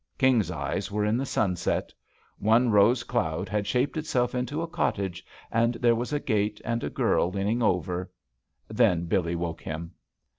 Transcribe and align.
King's 0.17 0.49
eyes 0.49 0.89
were 0.89 1.05
in 1.05 1.15
the 1.15 1.27
sunset. 1.27 1.93
One 2.39 2.71
rose 2.71 3.03
cloud 3.03 3.47
had 3.47 3.67
shaped 3.67 3.97
itself 3.97 4.33
into 4.33 4.63
a 4.63 4.67
cottage 4.67 5.23
and 5.51 5.75
there 5.75 5.93
was 5.93 6.11
a 6.11 6.19
gate 6.19 6.59
and 6.65 6.83
a 6.83 6.89
girl 6.89 7.29
leaning 7.29 7.61
over— 7.61 8.09
^thcn 8.73 9.07
Billee 9.07 9.35
woke 9.35 9.61
him. 9.61 9.91